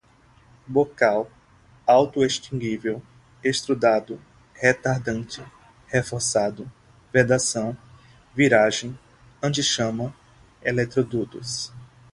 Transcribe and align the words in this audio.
bocal, 0.67 1.29
autoextinguível, 1.85 3.03
extrudado, 3.43 4.19
retardante, 4.55 5.43
reforçado, 5.85 6.71
vedação, 7.13 7.77
viragem, 8.33 8.97
antichama, 9.43 10.11
eletrodutos 10.63 11.71